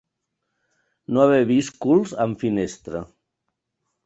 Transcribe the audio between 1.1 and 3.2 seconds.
No haver vist culs en finestra.